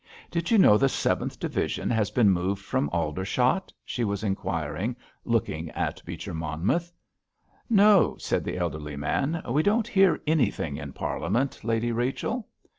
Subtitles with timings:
[0.31, 5.69] "Did you know the Seventh Division has been moved from Aldershot?" she was inquiring, looking
[5.73, 6.91] at Beecher Monmouth.
[7.69, 12.47] "No," said the elderly man, "we don't hear anything in Parliament, Lady Rachel."